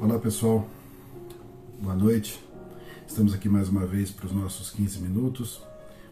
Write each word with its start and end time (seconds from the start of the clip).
Olá 0.00 0.16
pessoal, 0.16 0.64
boa 1.82 1.96
noite. 1.96 2.40
Estamos 3.04 3.34
aqui 3.34 3.48
mais 3.48 3.68
uma 3.68 3.84
vez 3.84 4.12
para 4.12 4.26
os 4.26 4.32
nossos 4.32 4.70
15 4.70 5.00
minutos. 5.00 5.60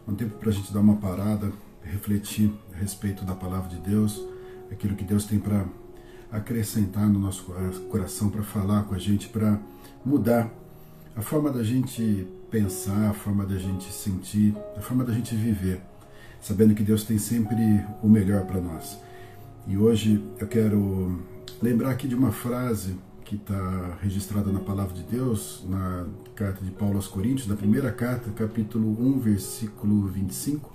Um 0.09 0.13
tempo 0.13 0.37
para 0.39 0.51
a 0.51 0.53
gente 0.53 0.73
dar 0.73 0.81
uma 0.81 0.97
parada, 0.97 1.53
refletir 1.85 2.53
a 2.75 2.79
respeito 2.79 3.25
da 3.25 3.33
palavra 3.33 3.69
de 3.69 3.77
Deus, 3.77 4.21
aquilo 4.73 4.97
que 4.97 5.05
Deus 5.05 5.25
tem 5.25 5.39
para 5.39 5.65
acrescentar 6.33 7.09
no 7.09 7.21
nosso 7.21 7.45
coração, 7.89 8.29
para 8.29 8.43
falar 8.43 8.83
com 8.83 8.95
a 8.97 8.99
gente, 8.99 9.29
para 9.29 9.57
mudar 10.05 10.53
a 11.15 11.23
forma 11.23 11.53
da 11.53 11.63
gente 11.63 12.27
pensar, 12.51 13.11
a 13.11 13.15
forma 13.15 13.47
da 13.47 13.57
gente 13.57 13.93
sentir, 13.93 14.53
a 14.77 14.81
forma 14.81 15.05
da 15.05 15.13
gente 15.13 15.37
viver, 15.37 15.81
sabendo 16.41 16.75
que 16.75 16.83
Deus 16.83 17.05
tem 17.05 17.19
sempre 17.19 17.87
o 18.03 18.09
melhor 18.09 18.47
para 18.47 18.61
nós. 18.61 18.99
E 19.65 19.79
hoje 19.79 20.21
eu 20.41 20.49
quero 20.49 21.23
lembrar 21.63 21.93
aqui 21.93 22.09
de 22.09 22.17
uma 22.17 22.33
frase 22.33 22.97
que 23.27 23.35
está 23.35 23.99
registrada 24.01 24.53
na 24.53 24.61
palavra 24.61 24.95
de 24.95 25.03
Deus, 25.03 25.65
na 25.69 26.07
carta 26.37 26.65
de 26.65 26.71
Paulo 26.71 26.95
aos 26.95 27.09
Coríntios, 27.09 27.49
na 27.49 27.57
primeira 27.57 27.91
carta, 27.91 28.31
capítulo 28.31 28.89
1, 28.89 29.19
versículo 29.19 30.07
25, 30.07 30.73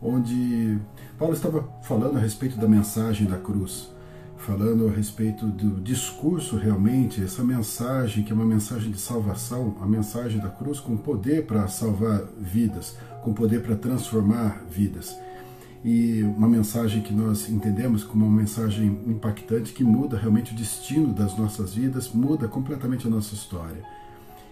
onde 0.00 0.78
Paulo 1.18 1.32
estava 1.32 1.66
falando 1.82 2.18
a 2.18 2.20
respeito 2.20 2.58
da 2.58 2.68
mensagem 2.68 3.26
da 3.26 3.38
cruz, 3.38 3.90
falando 4.36 4.88
a 4.88 4.90
respeito 4.90 5.46
do 5.46 5.80
discurso 5.80 6.58
realmente, 6.58 7.24
essa 7.24 7.42
mensagem 7.42 8.22
que 8.22 8.30
é 8.30 8.34
uma 8.34 8.44
mensagem 8.44 8.90
de 8.90 9.00
salvação, 9.00 9.78
a 9.80 9.86
mensagem 9.86 10.40
da 10.40 10.50
cruz 10.50 10.78
com 10.78 10.98
poder 10.98 11.46
para 11.46 11.66
salvar 11.66 12.24
vidas, 12.38 12.94
com 13.22 13.32
poder 13.32 13.62
para 13.62 13.74
transformar 13.74 14.62
vidas 14.70 15.16
e 15.84 16.22
uma 16.22 16.48
mensagem 16.48 17.02
que 17.02 17.12
nós 17.12 17.48
entendemos 17.50 18.02
como 18.02 18.24
uma 18.24 18.40
mensagem 18.40 18.98
impactante 19.06 19.74
que 19.74 19.84
muda 19.84 20.16
realmente 20.16 20.54
o 20.54 20.56
destino 20.56 21.12
das 21.12 21.36
nossas 21.36 21.74
vidas, 21.74 22.10
muda 22.10 22.48
completamente 22.48 23.06
a 23.06 23.10
nossa 23.10 23.34
história. 23.34 23.84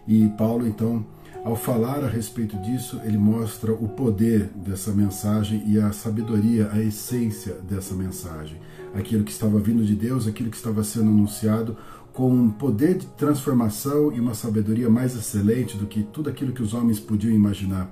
E 0.06 0.28
Paulo, 0.36 0.66
então, 0.66 1.02
ao 1.42 1.56
falar 1.56 2.04
a 2.04 2.08
respeito 2.08 2.56
disso, 2.58 3.00
ele 3.02 3.16
mostra 3.16 3.72
o 3.72 3.88
poder 3.88 4.50
dessa 4.54 4.92
mensagem 4.92 5.62
e 5.66 5.78
a 5.80 5.90
sabedoria, 5.90 6.68
a 6.70 6.80
essência 6.82 7.54
dessa 7.68 7.94
mensagem. 7.94 8.58
Aquilo 8.94 9.24
que 9.24 9.32
estava 9.32 9.58
vindo 9.58 9.86
de 9.86 9.94
Deus, 9.94 10.26
aquilo 10.26 10.50
que 10.50 10.56
estava 10.56 10.84
sendo 10.84 11.08
anunciado, 11.08 11.78
com 12.12 12.30
um 12.30 12.50
poder 12.50 12.98
de 12.98 13.06
transformação 13.06 14.12
e 14.12 14.20
uma 14.20 14.34
sabedoria 14.34 14.90
mais 14.90 15.16
excelente 15.16 15.78
do 15.78 15.86
que 15.86 16.02
tudo 16.02 16.28
aquilo 16.28 16.52
que 16.52 16.62
os 16.62 16.74
homens 16.74 17.00
podiam 17.00 17.34
imaginar. 17.34 17.88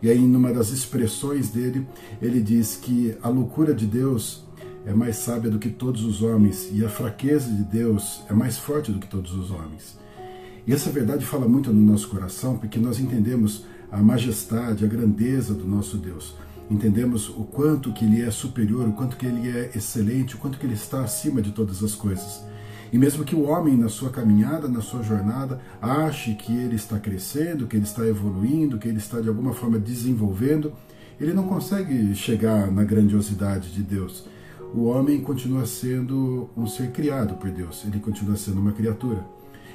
E 0.00 0.10
aí, 0.10 0.20
numa 0.20 0.52
das 0.52 0.70
expressões 0.70 1.50
dele, 1.50 1.86
ele 2.22 2.40
diz 2.40 2.76
que 2.76 3.16
a 3.22 3.28
loucura 3.28 3.74
de 3.74 3.86
Deus 3.86 4.44
é 4.86 4.94
mais 4.94 5.16
sábia 5.16 5.50
do 5.50 5.58
que 5.58 5.68
todos 5.68 6.04
os 6.04 6.22
homens 6.22 6.70
e 6.72 6.84
a 6.84 6.88
fraqueza 6.88 7.50
de 7.50 7.64
Deus 7.64 8.22
é 8.28 8.32
mais 8.32 8.56
forte 8.56 8.92
do 8.92 8.98
que 8.98 9.08
todos 9.08 9.34
os 9.34 9.50
homens. 9.50 9.98
E 10.66 10.72
essa 10.72 10.90
verdade 10.90 11.24
fala 11.24 11.48
muito 11.48 11.72
no 11.72 11.92
nosso 11.92 12.08
coração 12.08 12.56
porque 12.56 12.78
nós 12.78 13.00
entendemos 13.00 13.64
a 13.90 14.02
majestade, 14.02 14.84
a 14.84 14.88
grandeza 14.88 15.52
do 15.54 15.66
nosso 15.66 15.96
Deus. 15.96 16.36
Entendemos 16.70 17.28
o 17.30 17.44
quanto 17.44 17.92
que 17.92 18.04
ele 18.04 18.22
é 18.22 18.30
superior, 18.30 18.86
o 18.86 18.92
quanto 18.92 19.16
que 19.16 19.26
ele 19.26 19.48
é 19.48 19.70
excelente, 19.74 20.34
o 20.34 20.38
quanto 20.38 20.58
que 20.58 20.66
ele 20.66 20.74
está 20.74 21.02
acima 21.02 21.40
de 21.40 21.52
todas 21.52 21.82
as 21.82 21.94
coisas. 21.94 22.42
E 22.92 22.98
mesmo 22.98 23.24
que 23.24 23.34
o 23.34 23.42
homem, 23.42 23.76
na 23.76 23.88
sua 23.88 24.10
caminhada, 24.10 24.66
na 24.68 24.80
sua 24.80 25.02
jornada, 25.02 25.60
ache 25.80 26.34
que 26.34 26.52
ele 26.52 26.76
está 26.76 26.98
crescendo, 26.98 27.66
que 27.66 27.76
ele 27.76 27.84
está 27.84 28.06
evoluindo, 28.06 28.78
que 28.78 28.88
ele 28.88 28.98
está 28.98 29.20
de 29.20 29.28
alguma 29.28 29.52
forma 29.52 29.78
desenvolvendo, 29.78 30.72
ele 31.20 31.34
não 31.34 31.44
consegue 31.44 32.14
chegar 32.14 32.70
na 32.70 32.84
grandiosidade 32.84 33.72
de 33.72 33.82
Deus. 33.82 34.24
O 34.74 34.84
homem 34.84 35.20
continua 35.20 35.66
sendo 35.66 36.48
um 36.56 36.66
ser 36.66 36.90
criado 36.90 37.34
por 37.34 37.50
Deus, 37.50 37.84
ele 37.86 37.98
continua 37.98 38.36
sendo 38.36 38.60
uma 38.60 38.72
criatura. 38.72 39.24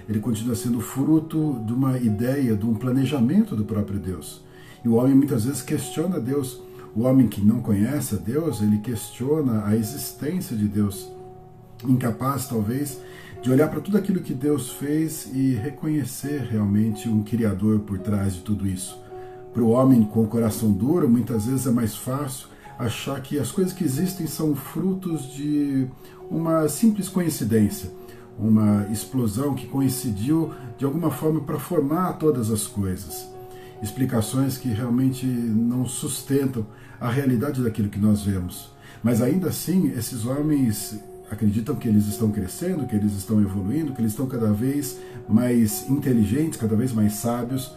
Ele 0.07 0.19
continua 0.19 0.55
sendo 0.55 0.81
fruto 0.81 1.61
de 1.65 1.73
uma 1.73 1.97
ideia, 1.97 2.55
de 2.55 2.65
um 2.65 2.73
planejamento 2.73 3.55
do 3.55 3.63
próprio 3.63 3.99
Deus. 3.99 4.43
E 4.83 4.87
o 4.87 4.95
homem 4.95 5.15
muitas 5.15 5.45
vezes 5.45 5.61
questiona 5.61 6.19
Deus. 6.19 6.61
O 6.95 7.03
homem 7.03 7.27
que 7.27 7.41
não 7.41 7.61
conhece 7.61 8.15
a 8.15 8.17
Deus, 8.17 8.61
ele 8.61 8.79
questiona 8.79 9.65
a 9.65 9.75
existência 9.75 10.55
de 10.55 10.67
Deus 10.67 11.09
incapaz 11.87 12.47
talvez 12.47 12.99
de 13.41 13.51
olhar 13.51 13.69
para 13.69 13.81
tudo 13.81 13.97
aquilo 13.97 14.21
que 14.21 14.33
Deus 14.33 14.71
fez 14.71 15.29
e 15.33 15.53
reconhecer 15.55 16.47
realmente 16.49 17.09
um 17.09 17.23
Criador 17.23 17.81
por 17.81 17.99
trás 17.99 18.35
de 18.35 18.41
tudo 18.41 18.65
isso. 18.65 18.97
Para 19.53 19.61
o 19.61 19.69
homem 19.69 20.03
com 20.03 20.23
o 20.23 20.27
coração 20.27 20.71
duro, 20.71 21.09
muitas 21.09 21.45
vezes 21.45 21.67
é 21.67 21.71
mais 21.71 21.93
fácil 21.93 22.47
achar 22.79 23.21
que 23.21 23.37
as 23.37 23.51
coisas 23.51 23.73
que 23.73 23.83
existem 23.83 24.27
são 24.27 24.55
frutos 24.55 25.33
de 25.33 25.87
uma 26.31 26.67
simples 26.69 27.09
coincidência, 27.09 27.91
uma 28.39 28.87
explosão 28.91 29.53
que 29.53 29.67
coincidiu 29.67 30.53
de 30.77 30.85
alguma 30.85 31.11
forma 31.11 31.41
para 31.41 31.59
formar 31.59 32.13
todas 32.13 32.49
as 32.49 32.65
coisas. 32.65 33.27
Explicações 33.81 34.57
que 34.57 34.69
realmente 34.69 35.25
não 35.25 35.85
sustentam 35.85 36.65
a 36.99 37.09
realidade 37.09 37.61
daquilo 37.61 37.89
que 37.89 37.99
nós 37.99 38.23
vemos. 38.23 38.71
Mas 39.03 39.21
ainda 39.21 39.49
assim, 39.49 39.89
esses 39.89 40.25
homens 40.25 40.97
acreditam 41.33 41.75
que 41.75 41.87
eles 41.87 42.05
estão 42.07 42.31
crescendo, 42.31 42.85
que 42.85 42.95
eles 42.95 43.13
estão 43.13 43.41
evoluindo, 43.41 43.93
que 43.93 44.01
eles 44.01 44.13
estão 44.13 44.27
cada 44.27 44.51
vez 44.51 44.97
mais 45.27 45.89
inteligentes, 45.89 46.59
cada 46.59 46.75
vez 46.75 46.93
mais 46.93 47.13
sábios, 47.13 47.73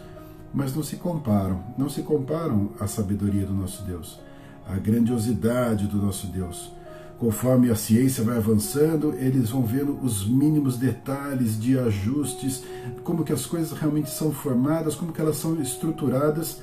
mas 0.53 0.75
não 0.75 0.83
se 0.83 0.95
comparam, 0.95 1.63
não 1.77 1.89
se 1.89 2.01
comparam 2.01 2.71
à 2.79 2.87
sabedoria 2.87 3.45
do 3.45 3.53
nosso 3.53 3.83
Deus, 3.83 4.19
à 4.67 4.75
grandiosidade 4.75 5.87
do 5.87 5.97
nosso 5.97 6.27
Deus. 6.27 6.71
Conforme 7.19 7.71
a 7.71 7.75
ciência 7.75 8.23
vai 8.23 8.37
avançando, 8.37 9.13
eles 9.15 9.49
vão 9.49 9.63
vendo 9.63 9.99
os 10.03 10.27
mínimos 10.27 10.77
detalhes 10.77 11.59
de 11.59 11.77
ajustes, 11.77 12.63
como 13.03 13.23
que 13.23 13.33
as 13.33 13.45
coisas 13.45 13.71
realmente 13.77 14.09
são 14.09 14.31
formadas, 14.31 14.95
como 14.95 15.11
que 15.11 15.19
elas 15.19 15.37
são 15.37 15.59
estruturadas, 15.59 16.61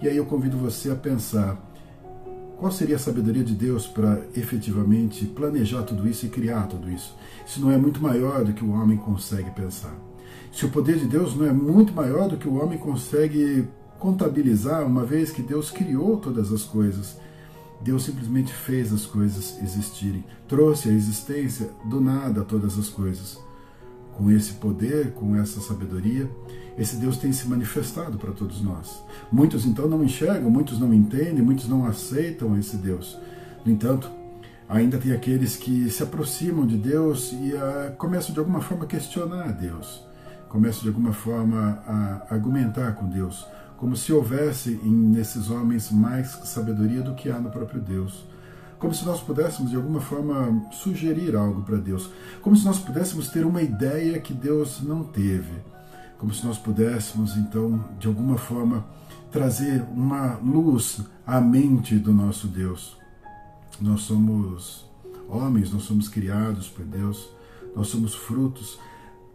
e 0.00 0.08
aí 0.08 0.16
eu 0.16 0.26
convido 0.26 0.56
você 0.56 0.90
a 0.90 0.94
pensar 0.94 1.65
qual 2.58 2.72
seria 2.72 2.96
a 2.96 2.98
sabedoria 2.98 3.44
de 3.44 3.54
Deus 3.54 3.86
para 3.86 4.22
efetivamente 4.34 5.26
planejar 5.26 5.82
tudo 5.82 6.08
isso 6.08 6.24
e 6.26 6.30
criar 6.30 6.66
tudo 6.66 6.90
isso? 6.90 7.14
Isso 7.46 7.60
não 7.60 7.70
é 7.70 7.76
muito 7.76 8.00
maior 8.00 8.44
do 8.44 8.52
que 8.52 8.64
o 8.64 8.72
homem 8.72 8.96
consegue 8.96 9.50
pensar. 9.50 9.94
Se 10.52 10.64
o 10.64 10.70
poder 10.70 10.96
de 10.96 11.06
Deus 11.06 11.36
não 11.36 11.46
é 11.46 11.52
muito 11.52 11.92
maior 11.92 12.28
do 12.28 12.38
que 12.38 12.48
o 12.48 12.54
homem 12.54 12.78
consegue 12.78 13.68
contabilizar, 13.98 14.86
uma 14.86 15.04
vez 15.04 15.30
que 15.30 15.42
Deus 15.42 15.70
criou 15.70 16.16
todas 16.16 16.50
as 16.50 16.62
coisas, 16.62 17.18
Deus 17.80 18.04
simplesmente 18.04 18.52
fez 18.52 18.92
as 18.92 19.04
coisas 19.04 19.58
existirem, 19.62 20.24
trouxe 20.48 20.88
a 20.88 20.92
existência 20.92 21.70
do 21.84 22.00
nada 22.00 22.40
a 22.40 22.44
todas 22.44 22.78
as 22.78 22.88
coisas. 22.88 23.38
Com 24.16 24.30
esse 24.30 24.54
poder, 24.54 25.12
com 25.12 25.36
essa 25.36 25.60
sabedoria, 25.60 26.30
esse 26.78 26.96
Deus 26.96 27.16
tem 27.18 27.32
se 27.32 27.46
manifestado 27.48 28.18
para 28.18 28.32
todos 28.32 28.62
nós. 28.62 29.02
Muitos 29.30 29.66
então 29.66 29.86
não 29.88 30.02
enxergam, 30.02 30.50
muitos 30.50 30.78
não 30.78 30.92
entendem, 30.92 31.42
muitos 31.42 31.68
não 31.68 31.86
aceitam 31.86 32.58
esse 32.58 32.76
Deus. 32.76 33.18
No 33.64 33.72
entanto, 33.72 34.10
ainda 34.68 34.98
tem 34.98 35.12
aqueles 35.12 35.56
que 35.56 35.90
se 35.90 36.02
aproximam 36.02 36.66
de 36.66 36.76
Deus 36.76 37.32
e 37.32 37.52
uh, 37.52 37.94
começam 37.96 38.32
de 38.32 38.38
alguma 38.38 38.60
forma 38.60 38.84
a 38.84 38.86
questionar 38.86 39.52
Deus, 39.52 40.02
começam 40.48 40.82
de 40.82 40.88
alguma 40.88 41.12
forma 41.12 41.82
a 41.86 42.34
argumentar 42.34 42.92
com 42.92 43.08
Deus, 43.08 43.46
como 43.76 43.96
se 43.96 44.12
houvesse 44.12 44.70
nesses 44.82 45.50
homens 45.50 45.90
mais 45.90 46.28
sabedoria 46.44 47.02
do 47.02 47.14
que 47.14 47.30
há 47.30 47.38
no 47.38 47.50
próprio 47.50 47.80
Deus 47.80 48.24
como 48.78 48.94
se 48.94 49.04
nós 49.04 49.20
pudéssemos 49.20 49.70
de 49.70 49.76
alguma 49.76 50.00
forma 50.00 50.64
sugerir 50.72 51.34
algo 51.34 51.62
para 51.62 51.78
Deus, 51.78 52.10
como 52.42 52.56
se 52.56 52.64
nós 52.64 52.78
pudéssemos 52.78 53.28
ter 53.28 53.44
uma 53.44 53.62
ideia 53.62 54.18
que 54.20 54.34
Deus 54.34 54.82
não 54.82 55.02
teve. 55.02 55.54
Como 56.18 56.32
se 56.32 56.46
nós 56.46 56.56
pudéssemos, 56.56 57.36
então, 57.36 57.84
de 57.98 58.06
alguma 58.06 58.38
forma, 58.38 58.86
trazer 59.30 59.82
uma 59.94 60.36
luz 60.36 61.00
à 61.26 61.40
mente 61.40 61.98
do 61.98 62.12
nosso 62.12 62.46
Deus. 62.46 62.96
Nós 63.78 64.02
somos 64.02 64.86
homens, 65.28 65.70
nós 65.70 65.82
somos 65.82 66.08
criados 66.08 66.68
por 66.68 66.84
Deus, 66.86 67.28
nós 67.74 67.88
somos 67.88 68.14
frutos 68.14 68.78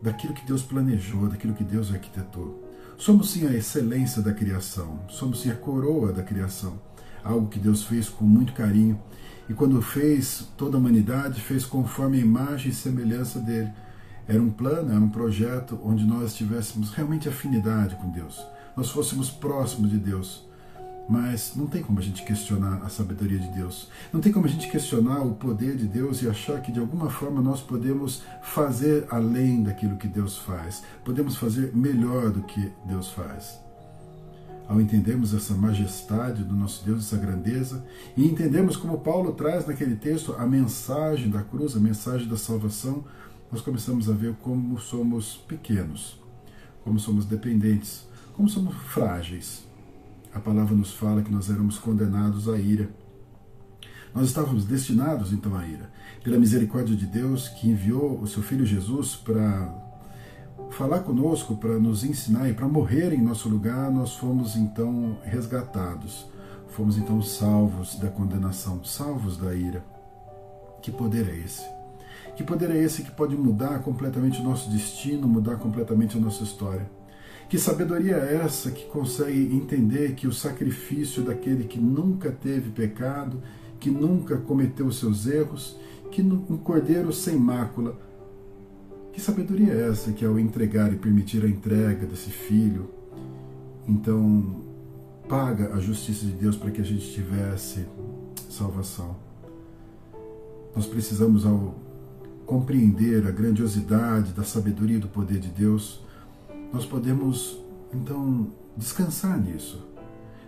daquilo 0.01 0.33
que 0.33 0.45
Deus 0.45 0.63
planejou, 0.63 1.27
daquilo 1.27 1.53
que 1.53 1.63
Deus 1.63 1.91
arquitetou. 1.91 2.67
Somos 2.97 3.31
sim 3.31 3.47
a 3.47 3.53
excelência 3.53 4.21
da 4.21 4.33
criação, 4.33 4.99
somos 5.07 5.41
sim 5.41 5.51
a 5.51 5.55
coroa 5.55 6.11
da 6.11 6.23
criação, 6.23 6.79
algo 7.23 7.47
que 7.47 7.59
Deus 7.59 7.83
fez 7.83 8.09
com 8.09 8.25
muito 8.25 8.53
carinho. 8.53 8.99
E 9.49 9.53
quando 9.53 9.81
fez 9.81 10.47
toda 10.57 10.77
a 10.77 10.79
humanidade, 10.79 11.41
fez 11.41 11.65
conforme 11.65 12.17
a 12.17 12.21
imagem 12.21 12.71
e 12.71 12.73
semelhança 12.73 13.39
dele 13.39 13.71
era 14.27 14.41
um 14.41 14.49
plano, 14.49 14.91
era 14.91 14.99
um 14.99 15.09
projeto 15.09 15.79
onde 15.83 16.05
nós 16.05 16.33
tivéssemos 16.33 16.91
realmente 16.91 17.27
afinidade 17.27 17.95
com 17.95 18.09
Deus, 18.09 18.41
nós 18.77 18.89
fôssemos 18.89 19.29
próximos 19.29 19.89
de 19.89 19.97
Deus. 19.97 20.49
Mas 21.09 21.53
não 21.57 21.67
tem 21.67 21.83
como 21.83 21.99
a 21.99 22.01
gente 22.01 22.23
questionar 22.23 22.81
a 22.85 22.87
sabedoria 22.87 23.39
de 23.39 23.49
Deus. 23.49 23.89
Não 24.13 24.21
tem 24.21 24.31
como 24.31 24.45
a 24.45 24.49
gente 24.49 24.69
questionar 24.69 25.19
o 25.21 25.33
poder 25.35 25.75
de 25.75 25.85
Deus 25.85 26.21
e 26.21 26.29
achar 26.29 26.61
que 26.61 26.71
de 26.71 26.79
alguma 26.79 27.09
forma 27.09 27.41
nós 27.41 27.59
podemos 27.59 28.23
fazer 28.41 29.05
além 29.09 29.61
daquilo 29.61 29.97
que 29.97 30.07
Deus 30.07 30.37
faz. 30.37 30.83
Podemos 31.03 31.35
fazer 31.35 31.75
melhor 31.75 32.29
do 32.29 32.43
que 32.43 32.71
Deus 32.85 33.09
faz. 33.09 33.59
Ao 34.71 34.79
entendermos 34.79 35.33
essa 35.33 35.53
majestade 35.53 36.45
do 36.45 36.55
nosso 36.55 36.85
Deus, 36.85 36.99
essa 36.99 37.17
grandeza, 37.17 37.85
e 38.15 38.25
entendemos 38.25 38.77
como 38.77 39.01
Paulo 39.01 39.33
traz 39.33 39.67
naquele 39.67 39.97
texto 39.97 40.33
a 40.39 40.47
mensagem 40.47 41.29
da 41.29 41.43
cruz, 41.43 41.75
a 41.75 41.79
mensagem 41.81 42.25
da 42.25 42.37
salvação, 42.37 43.03
nós 43.51 43.59
começamos 43.59 44.09
a 44.09 44.13
ver 44.13 44.33
como 44.35 44.79
somos 44.79 45.35
pequenos, 45.45 46.17
como 46.85 46.97
somos 47.01 47.25
dependentes, 47.25 48.07
como 48.33 48.47
somos 48.47 48.73
frágeis. 48.73 49.67
A 50.33 50.39
palavra 50.39 50.73
nos 50.73 50.93
fala 50.93 51.21
que 51.21 51.33
nós 51.33 51.49
éramos 51.49 51.77
condenados 51.77 52.47
à 52.47 52.57
ira. 52.57 52.89
Nós 54.15 54.27
estávamos 54.29 54.63
destinados 54.63 55.33
então 55.33 55.53
à 55.53 55.67
ira. 55.67 55.91
Pela 56.23 56.39
misericórdia 56.39 56.95
de 56.95 57.07
Deus 57.07 57.49
que 57.49 57.67
enviou 57.67 58.21
o 58.21 58.25
seu 58.25 58.41
filho 58.41 58.65
Jesus 58.65 59.17
para 59.17 59.90
falar 60.71 60.99
conosco, 61.01 61.55
para 61.55 61.77
nos 61.77 62.03
ensinar 62.03 62.49
e 62.49 62.53
para 62.53 62.67
morrer 62.67 63.13
em 63.13 63.21
nosso 63.21 63.49
lugar, 63.49 63.91
nós 63.91 64.15
fomos 64.15 64.55
então 64.55 65.17
resgatados. 65.23 66.25
Fomos 66.69 66.97
então 66.97 67.21
salvos 67.21 67.95
da 67.95 68.09
condenação, 68.09 68.83
salvos 68.83 69.37
da 69.37 69.53
ira. 69.53 69.83
Que 70.81 70.89
poder 70.89 71.27
é 71.29 71.37
esse? 71.37 71.63
Que 72.35 72.43
poder 72.43 72.71
é 72.71 72.77
esse 72.77 73.03
que 73.03 73.11
pode 73.11 73.35
mudar 73.35 73.79
completamente 73.79 74.39
o 74.39 74.43
nosso 74.43 74.69
destino, 74.69 75.27
mudar 75.27 75.57
completamente 75.57 76.17
a 76.17 76.21
nossa 76.21 76.43
história? 76.43 76.89
Que 77.49 77.59
sabedoria 77.59 78.15
é 78.15 78.37
essa 78.37 78.71
que 78.71 78.85
consegue 78.85 79.53
entender 79.53 80.15
que 80.15 80.25
o 80.25 80.33
sacrifício 80.33 81.21
daquele 81.21 81.65
que 81.65 81.77
nunca 81.77 82.31
teve 82.31 82.69
pecado, 82.69 83.43
que 83.77 83.91
nunca 83.91 84.37
cometeu 84.37 84.85
os 84.85 84.99
seus 84.99 85.27
erros, 85.27 85.75
que 86.09 86.21
um 86.21 86.57
cordeiro 86.57 87.11
sem 87.11 87.35
mácula. 87.35 87.97
Que 89.13 89.19
sabedoria 89.19 89.73
é 89.73 89.89
essa 89.89 90.11
que 90.11 90.25
ao 90.25 90.39
entregar 90.39 90.91
e 90.93 90.95
permitir 90.95 91.43
a 91.43 91.47
entrega 91.47 92.05
desse 92.05 92.29
filho, 92.29 92.89
então 93.87 94.61
paga 95.27 95.73
a 95.73 95.79
justiça 95.79 96.25
de 96.25 96.31
Deus 96.31 96.55
para 96.55 96.71
que 96.71 96.81
a 96.81 96.83
gente 96.83 97.11
tivesse 97.11 97.85
salvação? 98.49 99.15
Nós 100.75 100.85
precisamos, 100.85 101.45
ao 101.45 101.75
compreender 102.45 103.27
a 103.27 103.31
grandiosidade 103.31 104.31
da 104.33 104.43
sabedoria 104.43 104.97
e 104.97 104.99
do 104.99 105.07
poder 105.07 105.39
de 105.39 105.49
Deus, 105.49 106.01
nós 106.71 106.85
podemos 106.85 107.57
então 107.93 108.47
descansar 108.77 109.39
nisso. 109.39 109.85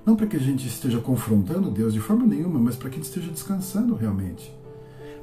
Não 0.06 0.16
para 0.16 0.28
que 0.28 0.36
a 0.36 0.40
gente 0.40 0.68
esteja 0.68 1.00
confrontando 1.00 1.72
Deus 1.72 1.94
de 1.94 2.00
forma 2.00 2.26
nenhuma, 2.26 2.60
mas 2.60 2.76
para 2.76 2.90
que 2.90 2.96
a 2.96 2.98
gente 3.00 3.08
esteja 3.08 3.32
descansando 3.32 3.96
realmente. 3.96 4.54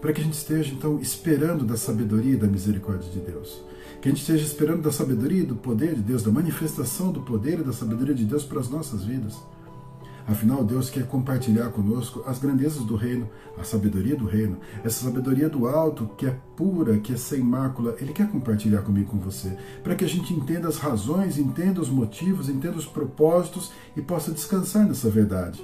Para 0.00 0.12
que 0.12 0.20
a 0.20 0.24
gente 0.24 0.34
esteja 0.34 0.72
então 0.72 0.98
esperando 1.00 1.64
da 1.64 1.76
sabedoria 1.76 2.34
e 2.34 2.36
da 2.36 2.46
misericórdia 2.46 3.10
de 3.10 3.20
Deus. 3.20 3.62
Que 4.00 4.08
a 4.08 4.10
gente 4.10 4.22
esteja 4.22 4.44
esperando 4.44 4.82
da 4.82 4.90
sabedoria 4.90 5.42
e 5.42 5.46
do 5.46 5.56
poder 5.56 5.94
de 5.94 6.00
Deus, 6.00 6.22
da 6.22 6.30
manifestação 6.30 7.12
do 7.12 7.20
poder 7.20 7.60
e 7.60 7.62
da 7.62 7.72
sabedoria 7.72 8.14
de 8.14 8.24
Deus 8.24 8.44
para 8.44 8.60
as 8.60 8.70
nossas 8.70 9.04
vidas. 9.04 9.36
Afinal, 10.26 10.62
Deus 10.62 10.88
quer 10.88 11.06
compartilhar 11.06 11.70
conosco 11.70 12.22
as 12.24 12.38
grandezas 12.38 12.84
do 12.84 12.94
reino, 12.94 13.28
a 13.58 13.64
sabedoria 13.64 14.14
do 14.14 14.26
reino, 14.26 14.58
essa 14.84 15.04
sabedoria 15.04 15.48
do 15.48 15.66
alto 15.66 16.08
que 16.16 16.24
é 16.24 16.36
pura, 16.56 16.98
que 16.98 17.12
é 17.12 17.16
sem 17.16 17.40
mácula. 17.40 17.96
Ele 18.00 18.12
quer 18.12 18.30
compartilhar 18.30 18.82
comigo 18.82 19.10
com 19.10 19.18
você, 19.18 19.56
para 19.82 19.94
que 19.96 20.04
a 20.04 20.08
gente 20.08 20.32
entenda 20.32 20.68
as 20.68 20.76
razões, 20.76 21.36
entenda 21.36 21.80
os 21.80 21.88
motivos, 21.88 22.48
entenda 22.48 22.76
os 22.76 22.86
propósitos 22.86 23.72
e 23.96 24.00
possa 24.00 24.30
descansar 24.30 24.86
nessa 24.86 25.10
verdade. 25.10 25.60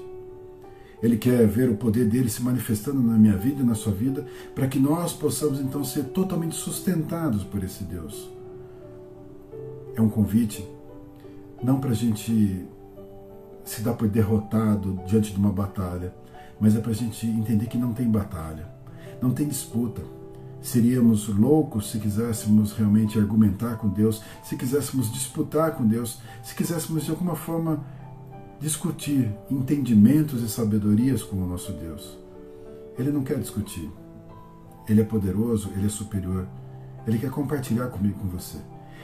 Ele 1.02 1.16
quer 1.16 1.46
ver 1.46 1.69
o 1.69 1.76
poder 1.76 2.06
dele 2.06 2.31
se 2.31 2.43
manifestando 2.43 3.00
na 3.02 3.19
minha 3.19 3.37
vida 3.37 3.62
e 3.62 3.66
na 3.66 3.75
sua 3.75 3.93
vida, 3.93 4.26
para 4.54 4.66
que 4.66 4.78
nós 4.78 5.12
possamos 5.12 5.60
então 5.60 5.84
ser 5.84 6.04
totalmente 6.04 6.54
sustentados 6.54 7.44
por 7.44 7.62
esse 7.62 7.84
Deus. 7.84 8.31
É 9.94 10.00
um 10.00 10.08
convite, 10.08 10.66
não 11.62 11.81
para 11.81 11.90
a 11.90 11.94
gente 11.94 12.66
se 13.64 13.82
dá 13.82 13.93
por 13.93 14.08
derrotado 14.08 15.00
diante 15.06 15.32
de 15.32 15.38
uma 15.38 15.50
batalha, 15.52 16.14
mas 16.58 16.75
é 16.76 16.81
para 16.81 16.93
a 16.93 16.94
gente 16.94 17.26
entender 17.26 17.66
que 17.66 17.76
não 17.76 17.93
tem 17.93 18.08
batalha, 18.08 18.69
não 19.20 19.32
tem 19.32 19.46
disputa. 19.46 20.02
Seríamos 20.62 21.28
loucos 21.28 21.90
se 21.90 21.98
quiséssemos 21.98 22.72
realmente 22.72 23.19
argumentar 23.19 23.76
com 23.76 23.88
Deus, 23.88 24.22
se 24.43 24.56
quiséssemos 24.56 25.12
disputar 25.12 25.72
com 25.72 25.87
Deus, 25.87 26.19
se 26.43 26.54
quiséssemos 26.54 27.04
de 27.04 27.10
alguma 27.10 27.37
forma 27.37 27.84
discutir 28.61 29.31
entendimentos 29.50 30.43
e 30.43 30.49
sabedorias 30.49 31.23
com 31.23 31.37
o 31.37 31.47
nosso 31.47 31.73
Deus. 31.73 32.19
Ele 32.99 33.11
não 33.11 33.23
quer 33.23 33.38
discutir. 33.38 33.91
Ele 34.88 35.00
é 35.00 35.05
poderoso, 35.05 35.70
ele 35.76 35.87
é 35.87 35.91
superior. 35.91 36.47
Ele 37.06 37.19
quer 37.19 37.31
compartilhar 37.31 37.88
comigo 37.88 38.19
com 38.19 38.29
você. 38.29 38.58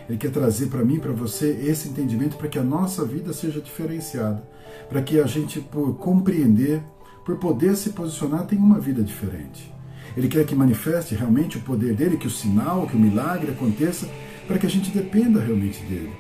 Ele 0.09 0.19
quer 0.19 0.31
trazer 0.31 0.67
para 0.67 0.85
mim, 0.85 0.99
para 0.99 1.13
você, 1.13 1.51
esse 1.65 1.89
entendimento 1.89 2.37
para 2.37 2.49
que 2.49 2.59
a 2.59 2.63
nossa 2.63 3.05
vida 3.05 3.33
seja 3.33 3.61
diferenciada, 3.61 4.43
para 4.89 5.03
que 5.03 5.21
a 5.21 5.27
gente, 5.27 5.61
por 5.61 5.95
compreender, 5.97 6.83
por 7.25 7.37
poder 7.37 7.77
se 7.77 7.91
posicionar, 7.91 8.47
tenha 8.47 8.63
uma 8.63 8.81
vida 8.81 9.03
diferente. 9.03 9.73
Ele 10.17 10.29
quer 10.29 10.45
que 10.45 10.55
manifeste 10.55 11.15
realmente 11.15 11.57
o 11.57 11.61
poder 11.61 11.95
dele, 11.95 12.17
que 12.17 12.27
o 12.27 12.31
sinal, 12.31 12.87
que 12.87 12.97
o 12.97 13.01
milagre 13.01 13.53
aconteça, 13.53 14.09
para 14.47 14.59
que 14.59 14.67
a 14.67 14.71
gente 14.71 14.91
dependa 14.91 15.41
realmente 15.41 15.83
dele, 15.85 16.13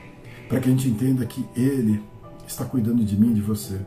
para 0.48 0.60
que 0.60 0.68
a 0.68 0.72
gente 0.72 0.88
entenda 0.88 1.26
que 1.26 1.44
ele 1.56 2.00
está 2.46 2.64
cuidando 2.64 3.04
de 3.04 3.16
mim 3.16 3.32
e 3.32 3.34
de 3.34 3.40
você. 3.40 3.80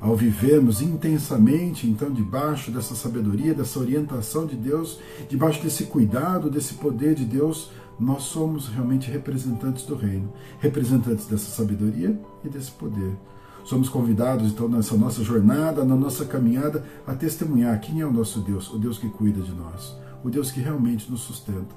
Ao 0.00 0.14
vivermos 0.14 0.82
intensamente, 0.82 1.86
então, 1.86 2.12
debaixo 2.12 2.70
dessa 2.70 2.94
sabedoria, 2.94 3.54
dessa 3.54 3.78
orientação 3.78 4.44
de 4.46 4.54
Deus, 4.54 4.98
debaixo 5.28 5.62
desse 5.62 5.84
cuidado, 5.84 6.50
desse 6.50 6.74
poder 6.74 7.14
de 7.14 7.24
Deus, 7.24 7.70
nós 7.98 8.24
somos 8.24 8.68
realmente 8.68 9.10
representantes 9.10 9.84
do 9.86 9.94
reino, 9.94 10.32
representantes 10.58 11.26
dessa 11.26 11.50
sabedoria 11.50 12.20
e 12.44 12.48
desse 12.48 12.70
poder. 12.72 13.16
Somos 13.64 13.88
convidados, 13.88 14.52
então, 14.52 14.68
nessa 14.68 14.94
nossa 14.94 15.24
jornada, 15.24 15.84
na 15.86 15.96
nossa 15.96 16.26
caminhada, 16.26 16.84
a 17.06 17.14
testemunhar 17.14 17.80
quem 17.80 18.00
é 18.02 18.06
o 18.06 18.12
nosso 18.12 18.40
Deus, 18.40 18.70
o 18.70 18.78
Deus 18.78 18.98
que 18.98 19.08
cuida 19.08 19.40
de 19.40 19.52
nós, 19.52 19.96
o 20.22 20.28
Deus 20.28 20.50
que 20.50 20.60
realmente 20.60 21.10
nos 21.10 21.20
sustenta. 21.20 21.74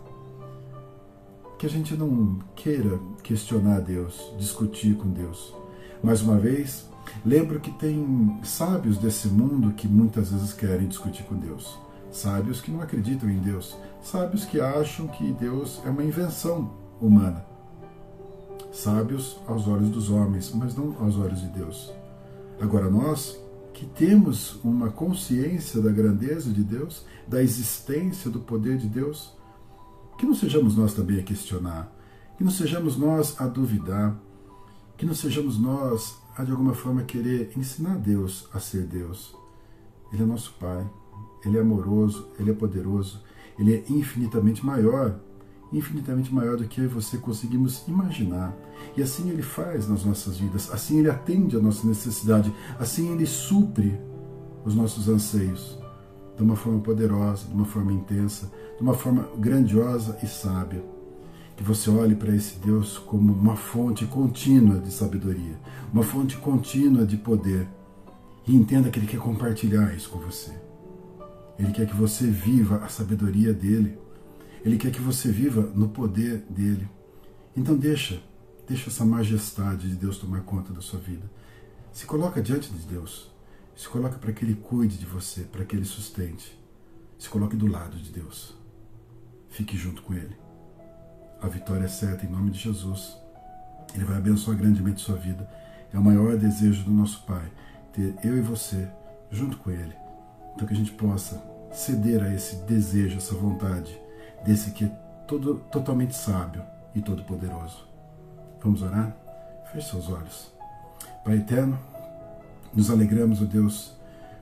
Que 1.58 1.66
a 1.66 1.70
gente 1.70 1.96
não 1.96 2.40
queira 2.56 3.00
questionar 3.24 3.80
Deus, 3.80 4.34
discutir 4.38 4.96
com 4.96 5.10
Deus. 5.10 5.56
Mais 6.04 6.22
uma 6.22 6.38
vez, 6.38 6.88
lembro 7.26 7.60
que 7.60 7.72
tem 7.72 8.40
sábios 8.44 8.98
desse 8.98 9.28
mundo 9.28 9.74
que 9.74 9.88
muitas 9.88 10.32
vezes 10.32 10.54
querem 10.54 10.88
discutir 10.88 11.24
com 11.24 11.36
Deus 11.36 11.78
sábios 12.12 12.62
que 12.62 12.72
não 12.72 12.82
acreditam 12.82 13.30
em 13.30 13.40
Deus, 13.40 13.78
sábios 14.02 14.46
que 14.46 14.60
acham 14.60 15.08
que 15.08 15.32
Deus 15.34 15.82
é 15.86 15.90
uma 15.90 16.04
invenção 16.04 16.74
humana. 17.00 17.46
Sábios 18.72 19.38
aos 19.48 19.68
olhos 19.68 19.90
dos 19.90 20.10
homens, 20.10 20.52
mas 20.54 20.76
não 20.76 20.96
aos 21.00 21.18
olhos 21.18 21.42
de 21.42 21.48
Deus. 21.48 21.92
Agora, 22.60 22.90
nós 22.90 23.40
que 23.74 23.86
temos 23.86 24.60
uma 24.64 24.90
consciência 24.90 25.80
da 25.80 25.92
grandeza 25.92 26.50
de 26.50 26.64
Deus, 26.64 27.06
da 27.28 27.44
existência 27.44 28.30
do 28.30 28.40
poder 28.40 28.78
de 28.78 28.88
Deus, 28.88 29.36
que 30.18 30.26
não 30.26 30.34
sejamos 30.34 30.76
nós 30.76 30.96
também 30.96 31.20
a 31.20 31.24
questionar, 31.24 31.92
que 32.38 32.44
não 32.44 32.52
sejamos 32.52 32.98
nós 32.98 33.40
a 33.40 33.46
duvidar, 33.46 34.16
que 34.98 35.06
não 35.06 35.14
sejamos 35.14 35.60
nós 35.60 36.18
a 36.36 36.44
de 36.44 36.52
alguma 36.52 36.74
forma 36.74 37.04
querer 37.04 37.52
ensinar 37.56 37.98
Deus 37.98 38.48
a 38.54 38.60
ser 38.60 38.84
Deus. 38.84 39.36
Ele 40.12 40.24
é 40.24 40.26
nosso 40.26 40.54
Pai, 40.60 40.90
ele 41.46 41.58
é 41.58 41.62
amoroso, 41.62 42.28
ele 42.40 42.52
é 42.52 42.54
poderoso, 42.54 43.22
ele 43.60 43.76
é 43.76 43.84
infinitamente 43.90 44.66
maior, 44.66 45.20
infinitamente 45.72 46.34
maior 46.34 46.58
do 46.58 46.68
que 46.68 46.88
você 46.88 47.18
conseguimos 47.18 47.88
imaginar. 47.88 48.56
E 48.96 49.02
assim 49.02 49.30
ele 49.30 49.42
faz 49.42 49.88
nas 49.88 50.04
nossas 50.04 50.38
vidas, 50.38 50.72
assim 50.72 51.00
ele 51.00 51.10
atende 51.10 51.56
a 51.56 51.60
nossa 51.60 51.86
necessidade, 51.88 52.54
assim 52.80 53.14
ele 53.14 53.26
supre 53.26 54.00
os 54.66 54.74
nossos 54.74 55.08
anseios 55.08 55.78
de 56.36 56.44
uma 56.44 56.56
forma 56.56 56.80
poderosa, 56.80 57.48
de 57.48 57.54
uma 57.54 57.66
forma 57.66 57.92
intensa, 57.92 58.52
de 58.78 58.82
uma 58.82 58.94
forma 58.94 59.28
grandiosa 59.38 60.18
e 60.22 60.28
sábia. 60.28 60.97
Que 61.58 61.64
você 61.64 61.90
olhe 61.90 62.16
para 62.16 62.34
esse 62.34 62.60
Deus 62.60 62.98
como 62.98 63.34
uma 63.34 63.58
fonte 63.58 64.06
contínua 64.06 64.80
de 64.80 64.94
sabedoria, 64.94 65.60
uma 65.92 66.04
fonte 66.04 66.38
contínua 66.38 67.06
de 67.06 67.18
poder 67.18 67.68
e 68.48 68.56
entenda 68.56 68.90
que 68.90 69.00
Ele 69.00 69.08
quer 69.08 69.20
compartilhar 69.20 69.94
isso 69.94 70.10
com 70.10 70.20
você. 70.20 70.52
Ele 71.60 71.72
quer 71.72 71.88
que 71.88 71.96
você 71.96 72.28
viva 72.28 72.78
a 72.78 72.88
sabedoria 72.88 73.54
dele. 73.54 73.98
Ele 74.64 74.78
quer 74.78 74.92
que 74.92 75.02
você 75.02 75.32
viva 75.32 75.62
no 75.76 75.90
poder 75.90 76.46
dele. 76.50 76.88
Então 77.56 77.76
deixa, 77.76 78.22
deixa 78.68 78.90
essa 78.90 79.04
majestade 79.04 79.90
de 79.90 79.96
Deus 79.96 80.18
tomar 80.18 80.42
conta 80.42 80.72
da 80.72 80.82
sua 80.82 81.00
vida. 81.00 81.30
Se 81.92 82.06
coloca 82.06 82.42
diante 82.42 82.72
de 82.72 82.86
Deus. 82.86 83.32
Se 83.76 83.88
coloca 83.88 84.18
para 84.18 84.32
que 84.32 84.46
ele 84.46 84.56
cuide 84.56 84.98
de 84.98 85.06
você, 85.06 85.42
para 85.42 85.66
que 85.66 85.76
ele 85.76 85.86
sustente. 85.86 86.58
Se 87.18 87.28
coloque 87.30 87.56
do 87.56 87.68
lado 87.68 87.98
de 87.98 88.12
Deus. 88.12 88.56
Fique 89.50 89.76
junto 89.76 90.04
com 90.04 90.14
ele. 90.14 90.47
A 91.42 91.48
vitória 91.48 91.86
é 91.86 91.90
certa 91.90 92.26
em 92.26 92.30
nome 92.30 92.52
de 92.52 92.60
Jesus. 92.60 93.18
Ele 93.94 94.06
vai 94.06 94.18
abençoar 94.18 94.58
grandemente 94.58 95.02
sua 95.02 95.16
vida. 95.16 95.48
É 95.94 95.98
o 95.98 96.04
maior 96.04 96.38
desejo 96.38 96.84
do 96.84 96.92
nosso 96.92 97.24
Pai 97.24 97.52
ter 97.94 98.16
eu 98.24 98.38
e 98.38 98.42
você 98.42 98.88
junto 99.32 99.58
com 99.58 99.72
ele 99.72 100.08
então 100.58 100.68
que 100.68 100.74
a 100.74 100.78
gente 100.78 100.92
possa 100.94 101.40
ceder 101.72 102.24
a 102.24 102.34
esse 102.34 102.56
desejo, 102.64 103.18
essa 103.18 103.36
vontade, 103.36 103.96
desse 104.44 104.72
que 104.72 104.86
é 104.86 104.88
todo, 105.28 105.60
totalmente 105.72 106.16
sábio 106.16 106.64
e 106.96 107.02
todo 107.02 107.24
poderoso. 107.24 107.88
Vamos 108.60 108.82
orar? 108.82 109.16
Feche 109.72 109.92
seus 109.92 110.10
olhos. 110.10 110.52
Pai 111.24 111.38
eterno, 111.38 111.78
nos 112.74 112.90
alegramos, 112.90 113.40
ó 113.40 113.44
oh 113.44 113.48
Deus, 113.48 113.94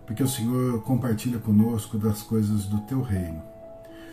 porque 0.06 0.24
o 0.24 0.28
Senhor 0.28 0.82
compartilha 0.84 1.38
conosco 1.38 1.98
das 1.98 2.22
coisas 2.22 2.66
do 2.66 2.80
teu 2.82 3.02
reino. 3.02 3.44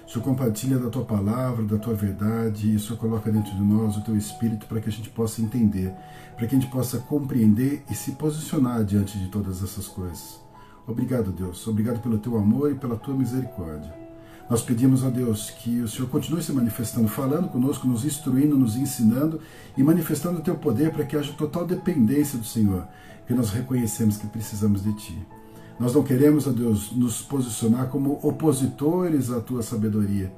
Senhor 0.07 0.25
compartilha 0.25 0.79
da 0.79 0.91
tua 0.91 1.05
palavra, 1.05 1.65
da 1.65 1.79
tua 1.79 1.95
verdade, 1.95 2.75
e 2.75 2.79
Senhor 2.79 2.99
coloca 2.99 3.31
dentro 3.31 3.55
de 3.55 3.63
nós 3.63 3.97
o 3.97 4.03
teu 4.03 4.17
espírito 4.17 4.67
para 4.67 4.81
que 4.81 4.89
a 4.89 4.93
gente 4.93 5.09
possa 5.11 5.41
entender, 5.41 5.95
para 6.37 6.47
que 6.47 6.55
a 6.55 6.59
gente 6.59 6.71
possa 6.71 6.99
compreender 6.99 7.83
e 7.91 7.95
se 7.95 8.13
posicionar 8.13 8.85
diante 8.85 9.19
de 9.19 9.29
todas 9.29 9.63
essas 9.63 9.87
coisas. 9.87 10.41
Obrigado, 10.87 11.31
Deus. 11.31 11.67
Obrigado 11.67 12.01
pelo 12.01 12.19
teu 12.19 12.37
amor 12.37 12.73
e 12.73 12.75
pela 12.75 12.97
tua 12.97 13.15
misericórdia. 13.15 14.03
Nós 14.51 14.61
pedimos 14.61 15.05
a 15.05 15.09
Deus 15.09 15.51
que 15.51 15.81
o 15.81 15.89
Senhor 15.89 16.09
continue 16.09 16.43
se 16.43 16.53
manifestando, 16.53 17.09
falando 17.09 17.49
conosco, 17.49 17.87
nos 17.87 18.05
instruindo, 18.05 18.59
nos 18.59 18.77
ensinando 18.77 19.41
e 19.77 19.83
manifestando 19.83 20.41
o 20.41 20.43
teu 20.43 20.57
poder 20.57 20.93
para 20.93 21.05
que 21.05 21.17
haja 21.17 21.33
total 21.33 21.65
dependência 21.65 22.39
do 22.39 22.45
Senhor, 22.45 22.87
que 23.27 23.33
nós 23.33 23.51
reconhecemos 23.51 24.17
que 24.17 24.27
precisamos 24.27 24.83
de 24.83 24.93
ti. 24.95 25.27
Nós 25.83 25.95
não 25.95 26.05
queremos, 26.05 26.47
ó 26.47 26.51
Deus, 26.53 26.93
nos 26.93 27.23
posicionar 27.23 27.89
como 27.89 28.21
opositores 28.23 29.33
à 29.33 29.41
tua 29.41 29.65
sabedoria, 29.65 30.33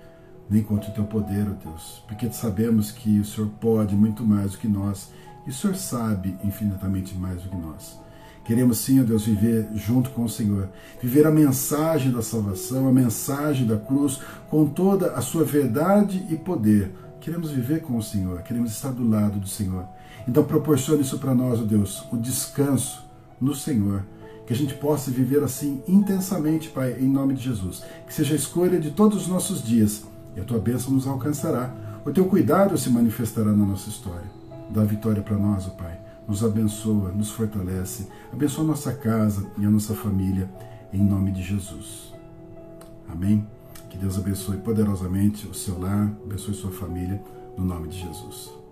nem 0.48 0.62
contra 0.62 0.88
o 0.88 0.94
teu 0.94 1.04
poder, 1.04 1.46
ó 1.46 1.68
Deus, 1.68 2.02
porque 2.08 2.32
sabemos 2.32 2.90
que 2.90 3.20
o 3.20 3.26
Senhor 3.26 3.50
pode 3.60 3.94
muito 3.94 4.24
mais 4.24 4.52
do 4.52 4.58
que 4.58 4.66
nós 4.66 5.12
e 5.46 5.50
o 5.50 5.52
Senhor 5.52 5.76
sabe 5.76 6.34
infinitamente 6.42 7.14
mais 7.14 7.42
do 7.42 7.50
que 7.50 7.56
nós. 7.58 8.00
Queremos 8.42 8.78
sim, 8.78 9.02
ó 9.02 9.04
Deus, 9.04 9.26
viver 9.26 9.68
junto 9.74 10.08
com 10.12 10.24
o 10.24 10.30
Senhor, 10.30 10.70
viver 11.02 11.26
a 11.26 11.30
mensagem 11.30 12.10
da 12.10 12.22
salvação, 12.22 12.88
a 12.88 12.92
mensagem 12.92 13.66
da 13.66 13.76
cruz, 13.76 14.20
com 14.48 14.64
toda 14.64 15.12
a 15.12 15.20
sua 15.20 15.44
verdade 15.44 16.26
e 16.30 16.36
poder. 16.36 16.90
Queremos 17.20 17.50
viver 17.50 17.82
com 17.82 17.98
o 17.98 18.02
Senhor, 18.02 18.40
queremos 18.40 18.70
estar 18.70 18.92
do 18.92 19.06
lado 19.06 19.38
do 19.38 19.46
Senhor. 19.46 19.84
Então 20.26 20.42
proporcione 20.42 21.02
isso 21.02 21.18
para 21.18 21.34
nós, 21.34 21.60
ó 21.60 21.64
Deus, 21.64 22.02
o 22.10 22.16
descanso 22.16 23.04
no 23.38 23.54
Senhor 23.54 24.06
que 24.46 24.52
a 24.52 24.56
gente 24.56 24.74
possa 24.74 25.10
viver 25.10 25.42
assim 25.42 25.82
intensamente, 25.88 26.68
Pai, 26.68 26.96
em 26.98 27.08
nome 27.08 27.34
de 27.34 27.44
Jesus. 27.44 27.82
Que 28.06 28.12
seja 28.12 28.34
a 28.34 28.36
escolha 28.36 28.78
de 28.78 28.90
todos 28.90 29.22
os 29.22 29.28
nossos 29.28 29.62
dias 29.62 30.04
e 30.36 30.40
a 30.40 30.44
tua 30.44 30.58
bênção 30.58 30.92
nos 30.92 31.06
alcançará. 31.06 31.74
O 32.04 32.10
teu 32.10 32.26
cuidado 32.26 32.76
se 32.76 32.90
manifestará 32.90 33.52
na 33.52 33.64
nossa 33.64 33.88
história. 33.88 34.30
Dá 34.70 34.84
vitória 34.84 35.22
para 35.22 35.38
nós, 35.38 35.66
ó 35.66 35.70
Pai. 35.70 35.98
Nos 36.26 36.42
abençoa, 36.42 37.10
nos 37.10 37.30
fortalece. 37.30 38.08
Abençoa 38.32 38.64
a 38.64 38.68
nossa 38.68 38.92
casa 38.92 39.46
e 39.58 39.64
a 39.64 39.70
nossa 39.70 39.94
família, 39.94 40.50
em 40.92 41.02
nome 41.02 41.30
de 41.32 41.42
Jesus. 41.42 42.12
Amém? 43.08 43.46
Que 43.90 43.98
Deus 43.98 44.18
abençoe 44.18 44.56
poderosamente 44.56 45.46
o 45.46 45.54
seu 45.54 45.78
lar, 45.78 46.10
abençoe 46.24 46.54
sua 46.54 46.72
família, 46.72 47.22
no 47.56 47.64
nome 47.64 47.88
de 47.88 48.00
Jesus. 48.00 48.63